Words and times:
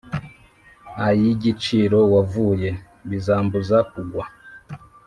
ay'igiciro 1.07 1.99
wavuye; 2.13 2.69
bizambuza 3.09 3.77
kugwa. 3.89 4.25